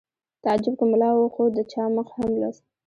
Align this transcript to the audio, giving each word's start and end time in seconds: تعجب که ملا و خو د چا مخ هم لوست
تعجب 0.45 0.75
که 0.79 0.85
ملا 0.91 1.09
و 1.17 1.29
خو 1.33 1.43
د 1.57 1.59
چا 1.71 1.83
مخ 1.95 2.07
هم 2.17 2.31
لوست 2.41 2.63